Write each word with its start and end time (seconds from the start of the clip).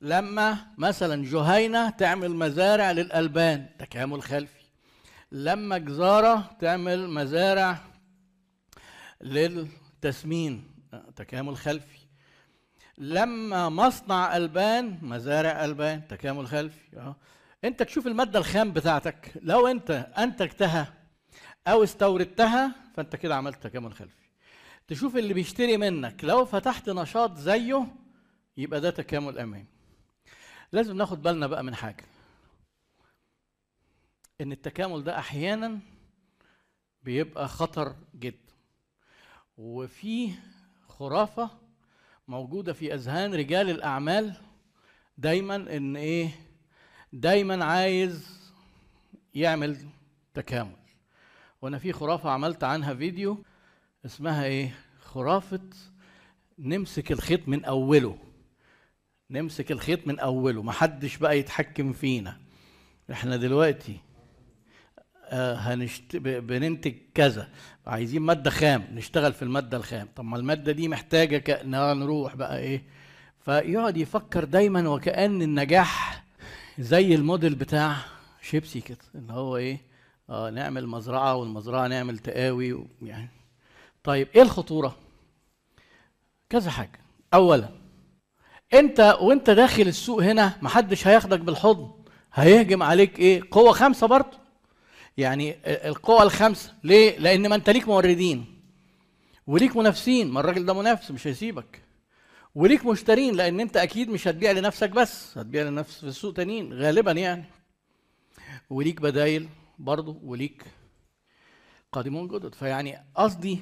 لما 0.00 0.56
مثلا 0.78 1.24
جهينة 1.24 1.90
تعمل 1.90 2.30
مزارع 2.30 2.92
للألبان 2.92 3.66
تكامل 3.78 4.22
خلفي. 4.22 4.64
لما 5.32 5.78
جزارة 5.78 6.50
تعمل 6.60 7.10
مزارع 7.10 7.78
للتسمين 9.20 10.64
تكامل 11.16 11.56
خلفي. 11.56 11.98
لما 12.98 13.68
مصنع 13.68 14.36
ألبان 14.36 14.98
مزارع 15.02 15.64
ألبان 15.64 16.08
تكامل 16.08 16.46
خلفي. 16.46 16.96
آه. 16.96 17.16
أنت 17.64 17.82
تشوف 17.82 18.06
المادة 18.06 18.38
الخام 18.38 18.72
بتاعتك. 18.72 19.32
لو 19.42 19.66
أنت 19.66 19.90
أنتجتها 20.18 20.94
أو 21.66 21.82
استوردتها 21.82 22.74
فأنت 22.96 23.16
كده 23.16 23.36
عملت 23.36 23.62
تكامل 23.62 23.92
خلفي. 23.92 24.28
تشوف 24.88 25.16
اللي 25.16 25.34
بيشتري 25.34 25.76
منك. 25.76 26.24
لو 26.24 26.44
فتحت 26.44 26.90
نشاط 26.90 27.36
زيه 27.36 27.86
يبقى 28.56 28.80
ده 28.80 28.90
تكامل 28.90 29.38
أمامي. 29.38 29.77
لازم 30.72 30.96
ناخد 30.96 31.22
بالنا 31.22 31.46
بقى 31.46 31.64
من 31.64 31.74
حاجة. 31.74 32.04
إن 34.40 34.52
التكامل 34.52 35.04
ده 35.04 35.18
أحيانا 35.18 35.78
بيبقى 37.02 37.48
خطر 37.48 37.96
جدا. 38.14 38.52
وفي 39.56 40.32
خرافة 40.88 41.50
موجودة 42.28 42.72
في 42.72 42.94
أذهان 42.94 43.34
رجال 43.34 43.70
الأعمال 43.70 44.34
دايما 45.18 45.56
إن 45.56 45.96
إيه 45.96 46.30
دايما 47.12 47.64
عايز 47.64 48.38
يعمل 49.34 49.78
تكامل. 50.34 50.76
وأنا 51.62 51.78
في 51.78 51.92
خرافة 51.92 52.30
عملت 52.30 52.64
عنها 52.64 52.94
فيديو 52.94 53.44
اسمها 54.06 54.44
إيه 54.44 54.74
خرافة 55.00 55.60
نمسك 56.58 57.12
الخيط 57.12 57.48
من 57.48 57.64
أوله. 57.64 58.18
نمسك 59.30 59.72
الخيط 59.72 60.06
من 60.06 60.18
أوله 60.18 60.62
محدش 60.62 61.16
بقى 61.16 61.38
يتحكم 61.38 61.92
فينا. 61.92 62.36
إحنا 63.12 63.36
دلوقتي 63.36 63.96
آه 65.24 65.54
هنشت... 65.54 66.16
بننتج 66.16 66.94
كذا. 67.14 67.48
عايزين 67.86 68.22
مادة 68.22 68.50
خام 68.50 68.86
نشتغل 68.92 69.32
في 69.32 69.42
المادة 69.42 69.76
الخام. 69.76 70.08
طب 70.16 70.24
ما 70.24 70.36
المادة 70.36 70.72
دي 70.72 70.88
محتاجة 70.88 71.38
ك... 71.38 71.60
نروح 71.64 72.36
بقى 72.36 72.58
إيه؟ 72.58 72.82
فيقعد 73.40 73.96
يفكر 73.96 74.44
دايما 74.44 74.88
وكأن 74.88 75.42
النجاح 75.42 76.24
زي 76.78 77.14
الموديل 77.14 77.54
بتاع 77.54 77.96
شيبسي 78.42 78.80
كده 78.80 78.98
ان 79.14 79.30
هو 79.30 79.56
إيه؟ 79.56 79.80
آه 80.30 80.50
نعمل 80.50 80.86
مزرعة 80.86 81.34
والمزرعة 81.34 81.86
نعمل 81.86 82.18
تقاوي 82.18 82.72
و... 82.72 82.86
يعني. 83.02 83.28
طيب 84.04 84.28
إيه 84.34 84.42
الخطورة؟ 84.42 84.96
كذا 86.50 86.70
حاجة. 86.70 87.00
اولا 87.34 87.68
انت 88.74 89.16
وانت 89.20 89.50
داخل 89.50 89.82
السوق 89.82 90.22
هنا 90.22 90.58
محدش 90.62 91.06
هياخدك 91.06 91.40
بالحضن. 91.40 91.90
هيهجم 92.34 92.82
عليك 92.82 93.18
إيه؟ 93.18 93.42
قوة 93.50 93.72
خمسة 93.72 94.06
برضه. 94.06 94.38
يعني 95.16 95.56
القوة 95.66 96.22
الخمسة 96.22 96.74
ليه؟ 96.84 97.18
لأن 97.18 97.48
ما 97.48 97.54
انت 97.54 97.70
ليك 97.70 97.88
موردين. 97.88 98.44
وليك 99.46 99.76
منافسين. 99.76 100.30
ما 100.30 100.40
الراجل 100.40 100.66
ده 100.66 100.72
منافس 100.74 101.10
مش 101.10 101.26
هيسيبك. 101.26 101.82
وليك 102.54 102.86
مشترين 102.86 103.34
لأن 103.34 103.60
انت 103.60 103.76
أكيد 103.76 104.10
مش 104.10 104.28
هتبيع 104.28 104.50
لنفسك 104.50 104.90
بس 104.90 105.38
هتبيع 105.38 105.62
لنفس 105.62 105.98
في 106.00 106.06
السوق 106.06 106.34
تانيين 106.34 106.72
غالبا 106.72 107.12
يعني. 107.12 107.44
وليك 108.70 109.00
بدايل 109.00 109.48
برضه 109.78 110.20
وليك 110.22 110.64
قادمون 111.92 112.28
جدد. 112.28 112.54
فيعني 112.54 112.98
قصدي 113.14 113.58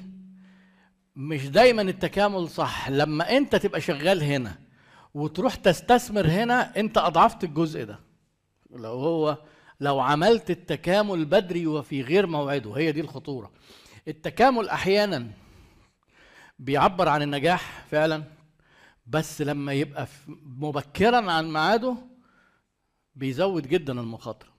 مش 1.15 1.47
دايما 1.47 1.81
التكامل 1.81 2.49
صح. 2.49 2.89
لما 2.89 3.37
انت 3.37 3.55
تبقى 3.55 3.81
شغال 3.81 4.23
هنا 4.23 4.66
وتروح 5.17 5.55
تستثمر 5.55 6.27
هنا 6.27 6.79
انت 6.79 6.97
اضعفت 6.97 7.43
الجزء 7.43 7.83
ده. 7.83 7.99
لو 8.71 8.91
هو 8.91 9.37
لو 9.79 9.99
عملت 9.99 10.49
التكامل 10.49 11.25
بدري 11.25 11.67
وفي 11.67 12.01
غير 12.01 12.27
موعده. 12.27 12.73
هي 12.73 12.91
دي 12.91 13.01
الخطورة. 13.01 13.51
التكامل 14.07 14.69
أحيانا 14.69 15.27
بيعبر 16.59 17.09
عن 17.09 17.21
النجاح 17.21 17.85
فعلا 17.91 18.23
بس 19.07 19.41
لما 19.41 19.73
يبقى 19.73 20.07
مبكرا 20.43 21.31
عن 21.31 21.53
ميعاده 21.53 21.95
بيزود 23.15 23.67
جدا 23.67 23.99
المخاطرة. 23.99 24.49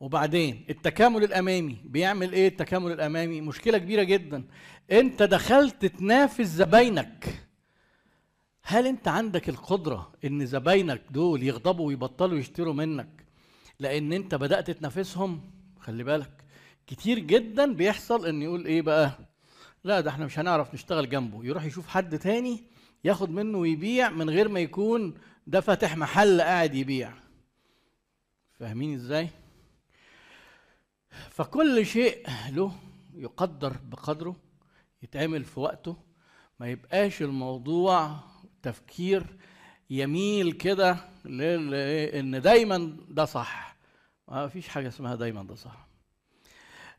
وبعدين 0.00 0.64
التكامل 0.70 1.24
الأمامي. 1.24 1.76
بيعمل 1.84 2.32
إيه 2.32 2.48
التكامل 2.48 2.92
الأمامي؟ 2.92 3.40
مشكلة 3.40 3.78
كبيرة 3.78 4.02
جدا. 4.02 4.44
انت 4.92 5.22
دخلت 5.22 5.86
تنافس 5.86 6.46
زباينك. 6.46 7.49
هل 8.62 8.86
انت 8.86 9.08
عندك 9.08 9.48
القدرة 9.48 10.12
ان 10.24 10.46
زباينك 10.46 11.02
دول 11.10 11.42
يغضبوا 11.42 11.86
ويبطلوا 11.86 12.38
يشتروا 12.38 12.74
منك 12.74 13.26
لأن 13.78 14.12
انت 14.12 14.34
بدأت 14.34 14.70
تنافسهم؟ 14.70 15.50
خلي 15.80 16.04
بالك. 16.04 16.44
كتير 16.86 17.18
جدا 17.18 17.74
بيحصل 17.74 18.26
ان 18.26 18.42
يقول 18.42 18.66
إيه 18.66 18.82
بقى؟ 18.82 19.18
لا 19.84 20.00
ده 20.00 20.10
إحنا 20.10 20.26
مش 20.26 20.38
هنعرف 20.38 20.74
نشتغل 20.74 21.08
جنبه. 21.08 21.44
يروح 21.44 21.64
يشوف 21.64 21.88
حد 21.88 22.18
تاني 22.18 22.64
ياخد 23.04 23.30
منه 23.30 23.58
ويبيع 23.58 24.10
من 24.10 24.30
غير 24.30 24.48
ما 24.48 24.60
يكون 24.60 25.14
ده 25.46 25.60
فاتح 25.60 25.96
محل 25.96 26.40
قاعد 26.40 26.74
يبيع. 26.74 27.12
فاهمين 28.52 28.94
إزاي؟ 28.94 29.28
فكل 31.30 31.86
شيء 31.86 32.26
له 32.50 32.72
يقدر 33.14 33.76
بقدره 33.84 34.36
يتعمل 35.02 35.44
في 35.44 35.60
وقته. 35.60 35.96
ما 36.60 36.68
يبقاش 36.70 37.22
الموضوع 37.22 38.16
تفكير 38.62 39.26
يميل 39.90 40.52
كده 40.52 40.96
إن 41.26 42.40
دايما 42.40 42.96
ده 43.08 43.24
صح. 43.24 43.76
ما 44.28 44.48
فيش 44.48 44.68
حاجة 44.68 44.88
اسمها 44.88 45.14
دايما 45.14 45.42
ده 45.42 45.54
صح. 45.54 45.86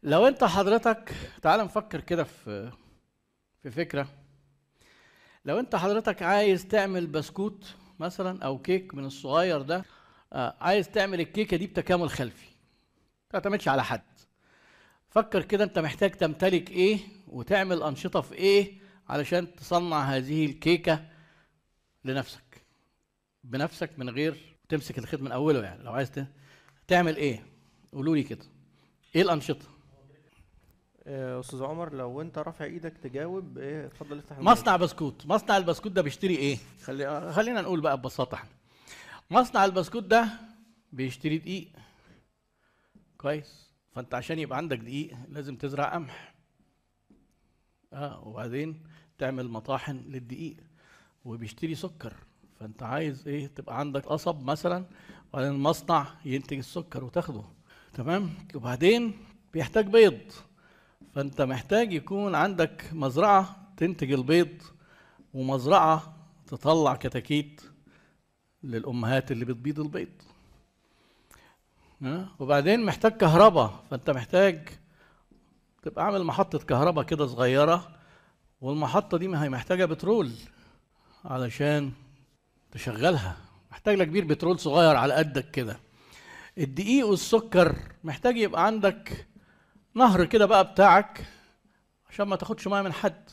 لو 0.03 0.27
أنت 0.27 0.43
حضرتك 0.43 1.11
تعال 1.41 1.59
نفكر 1.59 2.01
كده 2.01 2.23
في 2.23 2.71
في 3.63 3.71
فكرة. 3.71 4.07
لو 5.45 5.59
أنت 5.59 5.75
حضرتك 5.75 6.21
عايز 6.21 6.67
تعمل 6.67 7.07
بسكوت 7.07 7.75
مثلا 7.99 8.43
أو 8.45 8.57
كيك 8.57 8.95
من 8.95 9.05
الصغير 9.05 9.61
ده 9.61 9.83
آه، 10.33 10.55
عايز 10.61 10.89
تعمل 10.89 11.19
الكيكة 11.21 11.57
دي 11.57 11.67
بتكامل 11.67 12.09
خلفي 12.09 12.45
ما 13.33 13.39
تعتمدش 13.39 13.67
على 13.67 13.83
حد. 13.83 14.01
فكر 15.09 15.41
كده 15.41 15.63
أنت 15.63 15.79
محتاج 15.79 16.11
تمتلك 16.11 16.71
إيه 16.71 16.99
وتعمل 17.27 17.83
أنشطة 17.83 18.21
في 18.21 18.33
إيه 18.33 18.73
علشان 19.09 19.55
تصنع 19.55 20.01
هذه 20.03 20.45
الكيكة. 20.45 21.10
لنفسك 22.05 22.61
بنفسك 23.43 23.89
من 23.97 24.09
غير 24.09 24.55
تمسك 24.69 24.97
الخيط 24.99 25.21
من 25.21 25.31
أوله 25.31 25.63
يعني. 25.63 25.83
لو 25.83 25.91
عايز 25.91 26.11
تعمل 26.87 27.15
إيه؟ 27.15 27.45
قولوا 27.93 28.15
لي 28.15 28.23
كده. 28.23 28.45
إيه 29.15 29.21
الأنشطة؟ 29.21 29.65
آه، 31.03 31.39
أستاذ 31.39 31.63
عمر 31.63 31.93
لو 31.93 32.21
أنت 32.21 32.37
رافع 32.37 32.65
إيدك 32.65 32.97
تجاوب 32.97 33.57
إيه 33.57 33.85
اتفضل 33.85 34.17
افتح. 34.17 34.39
مصنع 34.39 34.75
بسكوت. 34.75 35.25
مصنع 35.25 35.57
البسكوت 35.57 35.91
ده 35.91 36.01
بيشتري 36.01 36.35
إيه؟ 36.35 36.57
خلي 36.83 37.33
خلينا 37.33 37.61
نقول 37.61 37.81
بقى 37.81 37.97
ببساطة 37.97 38.35
إحنا. 38.35 38.49
مصنع 39.31 39.65
البسكوت 39.65 40.03
ده 40.03 40.29
بيشتري 40.93 41.37
دقيق. 41.37 41.71
كويس. 43.17 43.71
فأنت 43.91 44.13
عشان 44.13 44.39
يبقى 44.39 44.57
عندك 44.57 44.77
دقيق 44.77 45.17
لازم 45.29 45.55
تزرع 45.55 45.93
قمح. 45.93 46.33
آه 47.93 48.27
وبعدين 48.27 48.83
تعمل 49.17 49.47
مطاحن 49.49 49.97
للدقيق. 49.97 50.57
وبيشتري 51.25 51.75
سكر. 51.75 52.13
فأنت 52.59 52.83
عايز 52.83 53.27
إيه؟ 53.27 53.47
تبقى 53.47 53.79
عندك 53.79 54.05
قصب 54.05 54.43
مثلا 54.43 54.85
وبعدين 55.33 55.51
المصنع 55.51 56.07
ينتج 56.25 56.57
السكر 56.57 57.03
وتاخده. 57.03 57.43
تمام؟ 57.93 58.29
وبعدين 58.55 59.13
بيحتاج 59.53 59.87
بيض. 59.87 60.19
فأنت 61.15 61.41
محتاج 61.41 61.93
يكون 61.93 62.35
عندك 62.35 62.89
مزرعة 62.93 63.73
تنتج 63.77 64.11
البيض 64.11 64.61
ومزرعة 65.33 66.13
تطلع 66.47 66.95
كتاكيت 66.95 67.61
للأمهات 68.63 69.31
اللي 69.31 69.45
بتبيض 69.45 69.79
البيض؟ 69.79 70.09
وبعدين 72.39 72.85
محتاج 72.85 73.11
كهرباء. 73.11 73.83
فأنت 73.89 74.09
محتاج 74.09 74.69
تبقى 75.81 76.05
عامل 76.05 76.23
محطة 76.23 76.59
كهرباء 76.59 77.05
كده 77.05 77.27
صغيرة 77.27 77.95
والمحطة 78.61 79.17
دي 79.17 79.27
ما 79.27 79.43
هي 79.43 79.49
محتاجة 79.49 79.85
بترول. 79.85 80.31
علشان 81.25 81.91
تشغلها. 82.71 83.37
محتاج 83.71 83.95
لك 83.97 84.07
بير 84.07 84.25
بترول 84.25 84.59
صغير 84.59 84.95
على 84.95 85.13
قدك 85.13 85.51
كده. 85.51 85.79
الدقيق 86.57 87.07
والسكر 87.07 87.75
محتاج 88.03 88.37
يبقى 88.37 88.65
عندك 88.65 89.27
نهر 89.95 90.25
كده 90.25 90.45
بقى 90.45 90.71
بتاعك 90.71 91.25
عشان 92.09 92.27
ما 92.27 92.35
تاخدش 92.35 92.67
ميه 92.67 92.81
من 92.81 92.93
حد. 92.93 93.29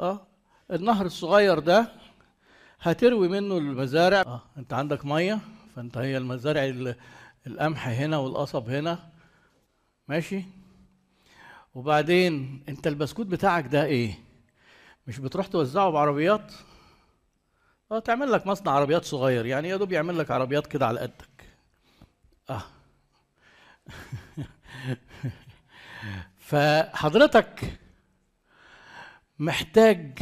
آه 0.00 0.26
النهر 0.70 1.06
الصغير 1.06 1.58
ده 1.58 1.92
هتروي 2.80 3.28
منه 3.28 3.58
المزارع. 3.58 4.20
آه 4.20 4.42
انت 4.58 4.72
عندك 4.72 5.04
ميه 5.06 5.38
فانت 5.76 5.98
هي 5.98 6.16
المزارع 6.16 6.64
ال- 6.64 6.96
القمح 7.46 7.88
هنا 7.88 8.16
والقصب 8.18 8.68
هنا. 8.70 9.10
ماشي؟ 10.08 10.44
وبعدين 11.74 12.62
انت 12.68 12.86
البسكوت 12.86 13.26
بتاعك 13.26 13.66
ده 13.66 13.84
إيه؟ 13.84 14.14
مش 15.06 15.18
بتروح 15.18 15.46
توزعه 15.46 15.90
بعربيات؟ 15.90 16.52
آه 17.92 17.98
تعمل 17.98 18.32
لك 18.32 18.46
مصنع 18.46 18.72
عربيات 18.72 19.04
صغير. 19.04 19.46
يعني 19.46 19.68
يا 19.68 19.76
دوب 19.76 19.92
يعمل 19.92 20.18
لك 20.18 20.30
عربيات 20.30 20.66
كده 20.66 20.86
على 20.86 21.00
قدك. 21.00 21.44
آه. 22.50 22.62
فحضرتك 26.38 27.78
محتاج 29.38 30.18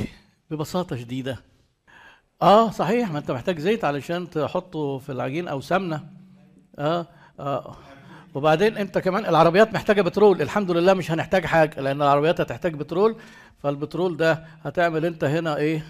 ببساطة 0.50 0.96
شديدة. 0.96 1.38
آه 2.42 2.70
صحيح 2.70 3.10
ما 3.10 3.18
انت 3.18 3.30
محتاج 3.30 3.58
زيت 3.58 3.84
علشان 3.84 4.30
تحطه 4.30 4.98
في 4.98 5.12
العجين 5.12 5.48
أو 5.48 5.60
سمنة. 5.60 6.08
آه 6.78 7.06
آه. 7.40 7.76
وبعدين 8.34 8.76
انت 8.78 8.98
كمان 8.98 9.26
العربيات 9.26 9.74
محتاجة 9.74 10.02
بترول. 10.02 10.42
الحمد 10.42 10.70
لله 10.70 10.94
مش 10.94 11.10
هنحتاج 11.10 11.44
حاجة 11.46 11.80
لأن 11.80 12.02
العربيات 12.02 12.40
هتحتاج 12.40 12.74
بترول. 12.74 13.16
فالبترول 13.62 14.16
ده 14.16 14.44
هتعمل 14.64 15.04
انت 15.04 15.24
هنا 15.24 15.56
إيه؟ 15.56 15.86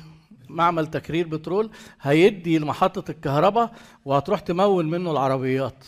معمل 0.48 0.87
تكرير 0.87 1.26
بترول 1.28 1.70
هيدي 2.02 2.58
لمحطة 2.58 3.10
الكهرباء 3.10 3.72
وهتروح 4.04 4.40
تمول 4.40 4.87
منه 4.87 5.10
العربيات. 5.10 5.84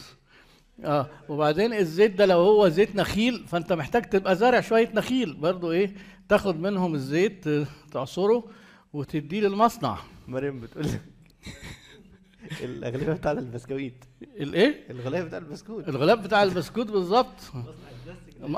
آه 0.84 1.06
وبعدين 1.28 1.72
الزيت 1.74 2.14
ده 2.14 2.26
لو 2.26 2.40
هو 2.40 2.68
زيت 2.68 2.96
نخيل 2.96 3.44
فأنت 3.48 3.72
محتاج 3.72 4.02
تبقى 4.02 4.36
زارع 4.36 4.60
شوية 4.60 4.90
نخيل 4.94 5.34
برضو 5.34 5.72
إيه 5.72 5.94
تاخد 6.28 6.60
منهم 6.60 6.94
الزيت 6.94 7.48
ت- 7.48 7.66
تعصره 7.92 8.44
وتديه 8.92 9.40
للمصنع. 9.40 9.98
مريم 10.28 10.60
بتقول 10.60 10.84
لك 10.86 11.00
الأغلبية 12.64 13.12
بتاع 13.12 13.32
البسكويت. 13.32 14.04
الإيه؟ 14.22 14.86
الغلاف 14.90 15.24
بتاع 15.24 15.38
البسكوت. 15.38 15.88
الغلاف 15.88 16.18
بتاع 16.18 16.42
البسكوت 16.42 16.90
بالظبط. 16.90 17.34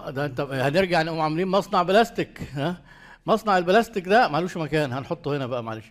ده 0.09 0.25
أنت 0.27 0.41
هنرجع 0.41 1.03
نقوم 1.03 1.21
عاملين 1.21 1.49
مصنع 1.49 1.83
بلاستيك 1.83 2.41
ها؟ 2.53 2.83
مصنع 3.31 3.59
البلاستيك 3.59 4.09
ده 4.09 4.29
معلوش 4.29 4.57
مكان 4.57 4.93
هنحطه 4.93 5.37
هنا 5.37 5.47
بقى 5.47 5.63
معلش. 5.65 5.85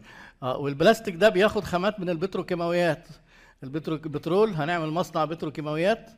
آه 0.44 0.58
والبلاستيك 0.58 1.16
ده 1.16 1.30
بياخد 1.30 1.64
خامات 1.64 2.00
من 2.00 2.10
البتروكيماويات. 2.10 3.08
البترو 3.64 3.96
البترول 3.96 4.54
هنعمل 4.54 4.90
مصنع 4.90 5.26
بتروكيماويات 5.26 6.12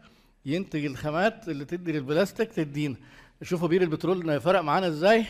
ينتج 0.45 0.85
الخامات 0.85 1.49
اللي 1.49 1.65
تدي 1.65 1.91
للبلاستيك 1.91 2.51
تدينا. 2.51 2.95
شوفوا 3.41 3.67
بير 3.67 3.81
البترول 3.81 4.41
فرق 4.41 4.61
معانا 4.61 4.87
إزاي. 4.87 5.25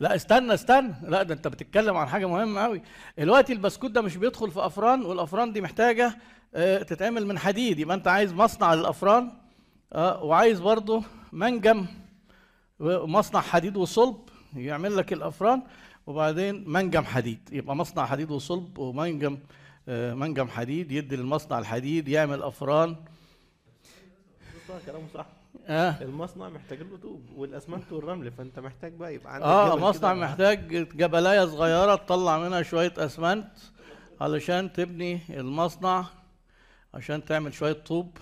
لا 0.00 0.14
استنى 0.14 0.54
استنى. 0.54 0.94
لا 1.02 1.22
ده 1.22 1.34
أنت 1.34 1.48
بتتكلم 1.48 1.96
عن 1.96 2.08
حاجة 2.08 2.26
مهمة 2.28 2.60
قوي 2.60 2.82
دلوقتي 3.18 3.52
البسكوت 3.52 3.90
ده 3.90 4.02
مش 4.02 4.16
بيدخل 4.16 4.50
في 4.50 4.66
أفران 4.66 5.02
والأفران 5.04 5.52
دي 5.52 5.60
محتاجة 5.60 6.18
آه، 6.54 6.82
تتعمل 6.82 7.26
من 7.26 7.38
حديد. 7.38 7.78
يبقى 7.78 7.96
أنت 7.96 8.08
عايز 8.08 8.32
مصنع 8.32 8.74
للافران 8.74 9.32
آه، 9.92 10.24
وعايز 10.24 10.60
برضه 10.60 11.02
منجم 11.32 11.86
ومصنع 12.80 13.40
حديد 13.40 13.76
وصلب. 13.76 14.31
يعمل 14.56 14.96
لك 14.96 15.12
الأفران 15.12 15.62
وبعدين 16.06 16.70
منجم 16.70 17.04
حديد. 17.04 17.48
يبقى 17.52 17.76
مصنع 17.76 18.06
حديد 18.06 18.30
وصلب 18.30 18.78
ومنجم 18.78 19.38
آه، 19.88 20.14
منجم 20.14 20.48
حديد 20.48 20.92
يدي 20.92 21.16
للمصنع 21.16 21.58
الحديد 21.58 22.08
يعمل 22.08 22.42
أفران. 22.42 22.96
كلامه 24.86 25.06
صح. 25.14 25.26
آه. 25.66 26.02
المصنع 26.02 26.48
محتاج 26.48 26.78
له 26.82 26.96
طوب 26.96 27.22
والأسمنت 27.36 27.92
والرمل 27.92 28.30
فأنت 28.32 28.58
محتاج 28.58 28.92
بقى 28.92 29.14
يبقى 29.14 29.34
عندك 29.34 29.46
آه 29.46 29.76
مصنع. 29.76 30.14
محتاج 30.14 30.88
جبلاية 30.96 31.44
صغيرة 31.46 31.94
تطلع 31.94 32.38
منها 32.38 32.62
شوية 32.62 32.92
أسمنت 32.98 33.48
علشان 34.20 34.72
تبني 34.72 35.20
المصنع 35.30 36.04
عشان 36.94 37.24
تعمل 37.24 37.54
شوية 37.54 37.72
طوب. 37.72 38.18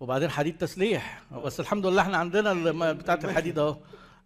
وبعدين 0.00 0.30
حديد 0.30 0.58
تسليح. 0.58 1.22
بس 1.44 1.60
الحمد 1.60 1.86
لله 1.86 2.02
إحنا 2.02 2.16
عندنا 2.16 2.92
بتاعة 2.92 3.20
الحديد 3.24 3.58
أهو. 3.58 3.76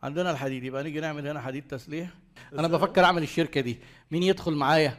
عندنا 0.03 0.31
الحديد. 0.31 0.65
يبقى 0.65 0.83
نيجي 0.83 1.01
نعمل 1.01 1.29
هنا 1.29 1.41
حديد 1.41 1.67
تسليح 1.69 2.09
أنا 2.59 2.69
بفكر 2.69 3.05
أعمل 3.05 3.23
الشركة 3.23 3.61
دي. 3.61 3.79
مين 4.11 4.23
يدخل 4.23 4.53
معايا؟ 4.55 4.95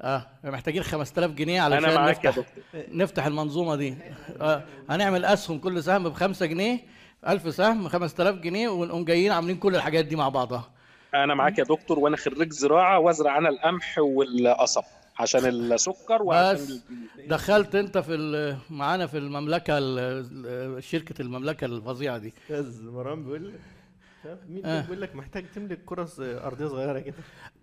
آه 0.00 0.26
محتاجين 0.44 0.82
5000 0.82 1.30
جنيه 1.30 1.60
علشان 1.60 1.84
أنا 1.84 1.94
معاك 2.00 2.24
يا 2.24 2.30
نفتح 2.30 2.46
نفتح 2.88 3.26
المنظومة 3.26 3.76
دي. 3.76 3.94
آه 4.40 4.64
هنعمل 4.90 5.24
أسهم 5.24 5.58
كل 5.58 5.82
سهم 5.82 6.08
ب 6.08 6.12
5 6.12 6.46
جنيه 6.46 6.80
1000 7.28 7.54
سهم 7.54 7.88
5000 7.88 8.34
جنيه 8.34 8.68
ونقوم 8.68 9.04
جايين 9.04 9.32
عاملين 9.32 9.56
كل 9.56 9.76
الحاجات 9.76 10.04
دي 10.04 10.16
مع 10.16 10.28
بعضها. 10.28 10.70
أنا 11.14 11.34
معاك 11.34 11.58
يا 11.58 11.64
دكتور 11.64 11.98
وأنا 11.98 12.16
خريج 12.16 12.52
زراعة 12.52 12.98
وأزرع 12.98 13.38
أنا 13.38 13.48
القمح 13.48 13.98
والقصب 13.98 14.82
عشان 15.18 15.44
السكر 15.46 16.22
وعشان 16.22 16.54
بس 16.64 16.80
دخلت 17.28 17.74
أنت 17.74 17.98
في 17.98 18.56
معانا 18.70 19.06
في 19.06 19.18
المملكة 19.18 19.78
ال- 19.78 20.84
شركة 20.84 21.22
المملكة 21.22 21.64
الفظيعة 21.64 22.18
دي. 22.18 22.34
أستاذ 22.50 22.84
مروان 22.84 23.24
بيقول 23.24 23.52
مين 24.48 24.66
آه. 24.66 24.80
بيقول 24.80 25.00
لك 25.00 25.16
محتاج 25.16 25.44
تملك 25.54 25.78
كرة 25.86 26.08
أرضية 26.20 26.66
صغيرة 26.66 26.98
كده؟ 26.98 27.14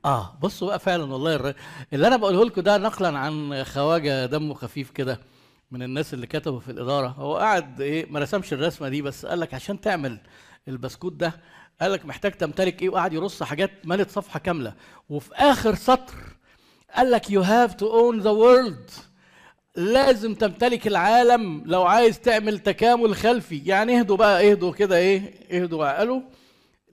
آه 0.05 0.37
بصوا 0.41 0.67
بقى 0.67 0.79
فعلا 0.79 1.03
والله 1.13 1.35
الر... 1.35 1.53
اللي 1.93 2.07
أنا 2.07 2.17
بقوله 2.17 2.45
لكم 2.45 2.61
ده 2.61 2.77
نقلا 2.77 3.19
عن 3.19 3.63
خواجة 3.63 4.25
دمه 4.25 4.53
خفيف 4.53 4.91
كده 4.91 5.19
من 5.71 5.83
الناس 5.83 6.13
اللي 6.13 6.27
كتبوا 6.27 6.59
في 6.59 6.71
الإدارة. 6.71 7.07
هو 7.07 7.37
قاعد 7.37 7.81
إيه 7.81 8.05
ما 8.11 8.19
رسمش 8.19 8.53
الرسمة 8.53 8.89
دي 8.89 9.01
بس 9.01 9.25
قال 9.25 9.39
لك 9.39 9.53
عشان 9.53 9.81
تعمل 9.81 10.17
البسكوت 10.67 11.13
ده 11.13 11.33
قال 11.81 11.91
لك 11.91 12.05
محتاج 12.05 12.31
تمتلك 12.31 12.81
إيه 12.81 12.89
وقعد 12.89 13.13
يرص 13.13 13.43
حاجات 13.43 13.71
ملت 13.85 14.09
صفحة 14.09 14.39
كاملة. 14.39 14.73
وفي 15.09 15.29
آخر 15.35 15.75
سطر 15.75 16.15
قال 16.95 17.11
لك 17.11 17.25
you 17.25 17.43
have 17.43 17.71
to 17.77 17.83
own 17.85 18.23
the 18.23 18.33
world. 18.43 19.01
لازم 19.75 20.33
تمتلك 20.35 20.87
العالم 20.87 21.63
لو 21.65 21.83
عايز 21.83 22.19
تعمل 22.19 22.59
تكامل 22.59 23.15
خلفي. 23.15 23.57
يعني 23.65 23.99
اهدوا 23.99 24.17
بقى 24.17 24.51
اهدوا 24.51 24.71
كده 24.71 24.97
إيه 24.97 25.33
اهدوا 25.51 25.85
عقلوا 25.85 26.21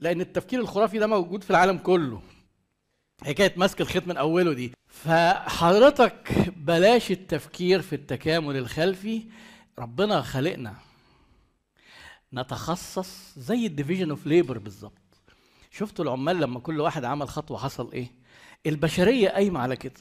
لأن 0.01 0.21
التفكير 0.21 0.59
الخرافي 0.59 0.99
ده 0.99 1.07
موجود 1.07 1.43
في 1.43 1.49
العالم 1.49 1.77
كله. 1.77 2.21
حكايه 3.25 3.53
مسك 3.57 3.81
الخيط 3.81 4.07
من 4.07 4.17
أوله 4.17 4.53
دي. 4.53 4.71
فحضرتك 4.87 6.51
بلاش 6.57 7.11
التفكير 7.11 7.81
في 7.81 7.93
التكامل 7.93 8.57
الخلفي. 8.57 9.23
ربنا 9.79 10.21
خلقنا 10.21 10.73
نتخصص 12.33 13.33
زي 13.37 13.65
ال 13.65 13.70
division 13.70 14.09
of 14.09 14.27
labor 14.27 14.57
بالظبط. 14.57 14.93
شفتوا 15.71 16.05
العمال 16.05 16.39
لما 16.39 16.59
كل 16.59 16.81
واحد 16.81 17.05
عمل 17.05 17.29
خطوة 17.29 17.57
حصل 17.57 17.91
إيه؟ 17.91 18.11
البشرية 18.65 19.29
قايمة 19.29 19.59
على 19.59 19.75
كده. 19.75 19.93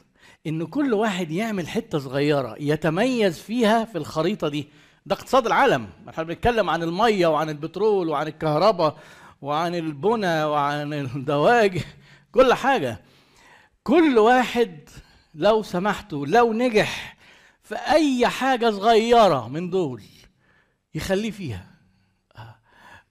إن 0.46 0.66
كل 0.66 0.94
واحد 0.94 1.30
يعمل 1.30 1.68
حتة 1.68 1.98
صغيرة 1.98 2.56
يتميز 2.60 3.38
فيها 3.38 3.84
في 3.84 3.98
الخريطة 3.98 4.48
دي. 4.48 4.68
ده 5.06 5.14
اقتصاد 5.14 5.46
العالم. 5.46 5.88
إحنا 6.08 6.24
بنتكلم 6.24 6.70
عن 6.70 6.82
المية 6.82 7.26
وعن 7.26 7.50
البترول 7.50 8.08
وعن 8.08 8.26
الكهرباء 8.26 8.98
وعن 9.40 9.74
البنى 9.74 10.44
وعن 10.44 10.92
الدواج 10.92 11.82
كل 12.32 12.54
حاجة 12.54 13.00
كل 13.82 14.18
واحد 14.18 14.88
لو 15.34 15.62
سمحتوا 15.62 16.26
لو 16.26 16.52
نجح 16.52 17.16
في 17.62 17.74
أي 17.74 18.26
حاجة 18.26 18.70
صغيرة 18.70 19.48
من 19.48 19.70
دول 19.70 20.02
يخليه 20.94 21.30
فيها. 21.30 21.66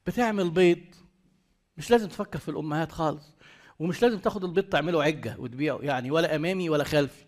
بتعمل 0.07 0.49
بيض 0.49 0.79
مش 1.77 1.91
لازم 1.91 2.07
تفكر 2.09 2.39
في 2.39 2.49
الأمهات 2.49 2.91
خالص 2.91 3.35
ومش 3.79 4.01
لازم 4.01 4.19
تاخد 4.19 4.43
البيض 4.43 4.63
تعمله 4.63 5.03
عجة 5.03 5.35
وتبيعه 5.39 5.79
يعني 5.81 6.11
ولا 6.11 6.35
أمامي 6.35 6.69
ولا 6.69 6.83
خلفي? 6.83 7.25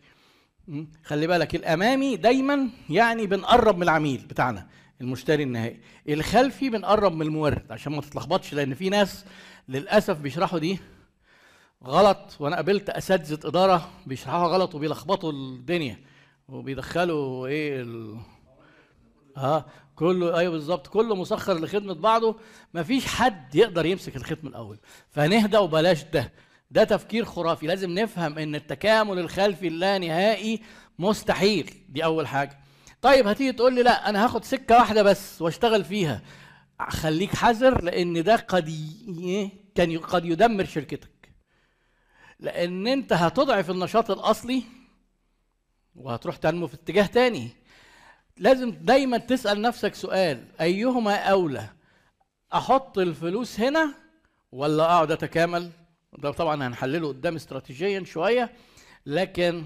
خلي 1.05 1.27
بالك 1.27 1.55
الأمامي 1.55 2.15
دايما 2.15 2.69
يعني 2.89 3.27
بنقرب 3.27 3.75
من 3.77 3.83
العميل 3.83 4.25
بتاعنا 4.25 4.67
المشتري 5.01 5.43
النهائي. 5.43 5.79
الخلفي 6.09 6.69
بنقرب 6.69 7.13
من 7.13 7.21
المورد 7.21 7.71
عشان 7.71 7.93
ما 7.93 8.01
تتلخبطش 8.01 8.53
لأن 8.53 8.73
في 8.73 8.89
ناس 8.89 9.25
للأسف 9.69 10.17
بيشرحوا 10.17 10.59
دي 10.59 10.79
غلط 11.83 12.35
وأنا 12.39 12.55
قابلت 12.55 12.89
أساتذة 12.89 13.47
إدارة 13.47 13.89
بيشرحوها 14.05 14.47
غلط 14.47 14.75
وبيلخبطوا 14.75 15.31
الدنيا 15.31 15.99
وبيدخلوا 16.49 17.47
إيه 17.47 17.81
ال... 17.81 18.17
آه 19.37 19.65
كله 19.95 20.37
أيوه 20.39 20.51
بالظبط 20.51 20.87
كله 20.87 21.15
مسخر 21.15 21.59
لخدمة 21.59 21.93
بعضه. 21.93 22.35
مفيش 22.73 23.05
حد 23.05 23.55
يقدر 23.55 23.85
يمسك 23.85 24.15
الخيط 24.15 24.43
من 24.43 24.49
الأول. 24.49 24.77
فنهدى 25.09 25.57
وبلاش 25.57 26.03
ده. 26.03 26.31
ده 26.71 26.83
تفكير 26.83 27.25
خرافي. 27.25 27.67
لازم 27.67 27.89
نفهم 27.91 28.37
إن 28.37 28.55
التكامل 28.55 29.19
الخلفي 29.19 29.67
اللانهائي 29.67 30.61
مستحيل. 30.99 31.73
دي 31.89 32.03
أول 32.03 32.27
حاجة. 32.27 32.59
طيب 33.01 33.27
هتيجي 33.27 33.51
تقول 33.51 33.75
لي 33.75 33.83
لا 33.83 34.09
أنا 34.09 34.25
هاخد 34.25 34.43
سكة 34.45 34.75
واحدة 34.75 35.03
بس 35.03 35.41
واشتغل 35.41 35.83
فيها. 35.85 36.21
خليك 36.89 37.35
حذر 37.35 37.83
لأن 37.83 38.23
ده 38.23 38.35
قد 38.35 38.69
ي... 38.69 39.51
كان 39.75 39.97
قد 39.97 40.25
يدمر 40.25 40.65
شركتك. 40.65 41.29
لأن 42.39 42.87
أنت 42.87 43.13
هتضعف 43.13 43.69
النشاط 43.69 44.11
الأصلي 44.11 44.63
وهتروح 45.95 46.35
تنمو 46.35 46.67
في 46.67 46.73
اتجاه 46.73 47.05
تاني. 47.05 47.49
لازم 48.37 48.71
دايما 48.71 49.17
تسأل 49.17 49.61
نفسك 49.61 49.95
سؤال 49.95 50.45
أيهما 50.61 51.15
أولى؟ 51.15 51.69
أحط 52.53 52.97
الفلوس 52.97 53.59
هنا 53.59 53.93
ولا 54.51 54.83
أقعد 54.83 55.11
أتكامل؟ 55.11 55.71
ده 56.17 56.31
طبعا 56.31 56.67
هنحلله 56.67 57.07
قدام 57.07 57.35
استراتيجيا 57.35 58.03
شوية 58.03 58.53
لكن 59.05 59.63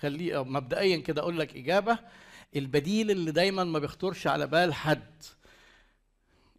خليه 0.00 0.44
مبدئيا 0.44 0.96
كده 0.96 1.22
أقول 1.22 1.38
لك 1.38 1.56
إجابة. 1.56 1.98
البديل 2.56 3.10
اللي 3.10 3.30
دايما 3.30 3.64
ما 3.64 3.78
بيخطرش 3.78 4.26
على 4.26 4.46
بال 4.46 4.74
حد 4.74 5.22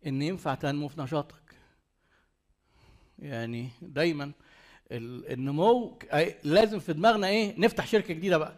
إن 0.07 0.21
ينفع 0.21 0.55
تنمو 0.55 0.87
في 0.87 1.01
نشاطك. 1.01 1.35
يعني 3.19 3.69
دايما 3.81 4.31
ال- 4.91 5.31
النمو 5.33 5.99
لازم 6.43 6.79
في 6.79 6.93
دماغنا 6.93 7.27
إيه 7.27 7.59
نفتح 7.59 7.87
شركة 7.87 8.13
جديدة 8.13 8.37
بقى. 8.37 8.53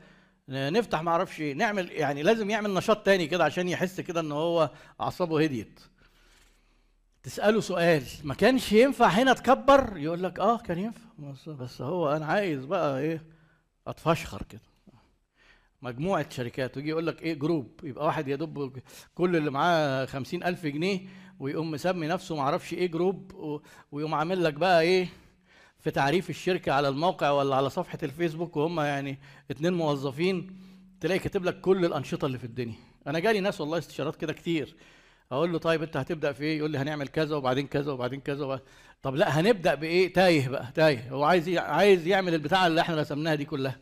نفتح 0.50 1.01
ما 1.01 1.12
أعرفش 1.12 1.41
إيه 1.41 1.53
نعمل 1.53 1.91
يعني 1.91 2.24
لازم 2.24 2.50
يعمل 2.50 2.74
نشاط 2.74 3.05
تاني 3.05 3.27
كده 3.27 3.43
عشان 3.43 3.69
يحس 3.69 4.01
كده 4.01 4.19
إن 4.19 4.31
هو 4.31 4.69
أعصابه 5.01 5.43
هديت. 5.43 5.79
تسأله 7.24 7.62
سؤال 7.62 8.03
ما 8.24 8.34
كانش 8.34 8.72
ينفع 8.72 9.08
هنا 9.08 9.34
تكبر؟ 9.34 9.98
يقول 9.98 10.24
لك 10.24 10.39
آه 10.39 10.58
كان 10.58 10.79
ينفع. 10.79 11.01
بس 11.48 11.81
هو 11.81 12.15
أنا 12.15 12.25
عايز 12.25 12.65
بقى 12.65 13.00
إيه 13.00 13.24
أتفشخر 13.88 14.41
كده. 14.50 14.62
مجموعة 15.81 16.29
شركات 16.29 16.77
ويجي 16.77 16.89
يقول 16.89 17.07
لك 17.07 17.21
إيه 17.21 17.33
group 17.33 17.79
يبقى 17.83 18.05
واحد 18.05 18.27
يا 18.27 18.36
دوب 18.36 18.77
كل 19.15 19.36
اللي 19.36 19.51
معاه 19.51 20.05
خمسين 20.05 20.43
ألف 20.43 20.65
جنيه 20.65 21.00
ويقوم 21.39 21.71
مسمي 21.71 22.07
نفسه 22.07 22.36
معرفش 22.36 22.74
إيه 22.74 22.88
group 22.91 23.31
ويقوم 23.91 24.13
عامل 24.13 24.43
لك 24.43 24.53
بقى 24.53 24.81
إيه 24.81 25.07
في 25.79 25.91
تعريف 25.91 26.29
الشركة 26.29 26.71
على 26.71 26.88
الموقع 26.89 27.31
ولا 27.31 27.55
على 27.55 27.69
صفحة 27.69 27.98
الفيسبوك 28.03 28.57
وهم 28.57 28.79
يعني 28.79 29.19
اتنين 29.51 29.74
موظفين 29.74 30.55
تلاقي 31.01 31.19
كاتب 31.19 31.43
لك 31.45 31.62
كل 31.62 31.86
الأنشطة 31.86 32.25
اللي 32.25 32.38
في 32.38 32.43
الدنيا 32.43 32.75
أنا 33.07 33.19
جالي 33.19 33.39
ناس 33.39 33.62
والله 33.62 33.77
استشارات 33.77 34.15
كده 34.15 34.33
كتير 34.33 34.75
أقول 35.31 35.51
له 35.51 35.57
طيب 35.57 35.83
أنت 35.83 35.98
هتبدأ 35.98 36.31
في 36.31 36.43
إيه؟ 36.43 36.57
يقول 36.57 36.71
لي 36.71 36.77
هنعمل 36.77 37.07
كذا 37.07 37.36
وبعدين 37.36 37.67
كذا 37.67 37.91
وبعدين 37.91 38.19
كذا 38.19 38.45
وبعدين. 38.45 38.65
طب 39.01 39.15
لا 39.15 39.39
هنبدأ 39.39 39.75
بإيه؟ 39.75 40.13
تايه 40.13 40.50
بقى 40.50 40.71
تايه 40.75 41.09
هو 41.12 41.24
عايز 41.24 41.50
عايز 41.50 42.07
يعمل 42.07 42.33
البتاعة 42.33 42.67
اللي 42.67 42.81
إحنا 42.81 42.95
رسمناها 42.95 43.36
دي 43.36 43.45
كلها 43.45 43.75